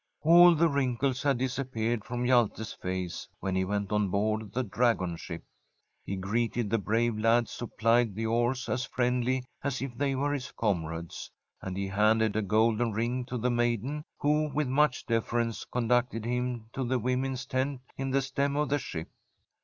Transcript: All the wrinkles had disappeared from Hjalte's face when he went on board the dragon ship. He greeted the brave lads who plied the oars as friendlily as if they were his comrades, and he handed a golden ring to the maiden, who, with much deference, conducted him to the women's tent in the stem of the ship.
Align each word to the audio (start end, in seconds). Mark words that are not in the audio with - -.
All 0.23 0.55
the 0.55 0.67
wrinkles 0.67 1.21
had 1.21 1.37
disappeared 1.37 2.03
from 2.03 2.25
Hjalte's 2.25 2.73
face 2.73 3.27
when 3.39 3.55
he 3.55 3.63
went 3.63 3.91
on 3.91 4.09
board 4.09 4.51
the 4.51 4.63
dragon 4.63 5.15
ship. 5.15 5.43
He 6.03 6.15
greeted 6.15 6.71
the 6.71 6.79
brave 6.79 7.19
lads 7.19 7.59
who 7.59 7.67
plied 7.67 8.15
the 8.15 8.25
oars 8.25 8.67
as 8.67 8.83
friendlily 8.83 9.43
as 9.63 9.79
if 9.79 9.95
they 9.95 10.15
were 10.15 10.33
his 10.33 10.51
comrades, 10.53 11.29
and 11.61 11.77
he 11.77 11.87
handed 11.89 12.35
a 12.35 12.41
golden 12.41 12.91
ring 12.93 13.25
to 13.25 13.37
the 13.37 13.51
maiden, 13.51 14.03
who, 14.17 14.49
with 14.51 14.67
much 14.67 15.05
deference, 15.05 15.65
conducted 15.65 16.25
him 16.25 16.65
to 16.73 16.83
the 16.83 16.97
women's 16.97 17.45
tent 17.45 17.81
in 17.95 18.09
the 18.09 18.23
stem 18.23 18.55
of 18.57 18.69
the 18.69 18.79
ship. 18.79 19.07